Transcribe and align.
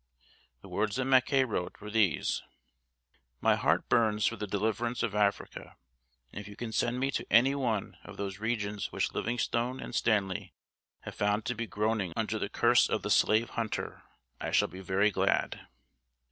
The 0.61 0.67
words 0.67 0.95
that 0.95 1.05
Mackay 1.05 1.43
wrote 1.45 1.79
were 1.79 1.91
these: 1.91 2.41
"My 3.39 3.55
heart 3.55 3.87
burns 3.87 4.25
for 4.25 4.35
the 4.35 4.47
deliverance 4.47 5.03
of 5.03 5.13
Africa, 5.13 5.75
and 6.33 6.41
if 6.41 6.47
you 6.47 6.55
can 6.55 6.71
send 6.71 6.99
me 6.99 7.11
to 7.11 7.31
any 7.31 7.53
one 7.53 7.97
of 8.03 8.17
those 8.17 8.39
regions 8.39 8.91
which 8.91 9.13
Livingstone 9.13 9.79
and 9.79 9.93
Stanley 9.93 10.55
have 11.01 11.13
found 11.13 11.45
to 11.45 11.53
be 11.53 11.67
groaning 11.67 12.13
under 12.15 12.39
the 12.39 12.49
curse 12.49 12.89
of 12.89 13.03
the 13.03 13.11
slave 13.11 13.51
hunter 13.51 14.01
I 14.39 14.49
shall 14.49 14.69
be 14.69 14.81
very 14.81 15.11
glad." 15.11 15.67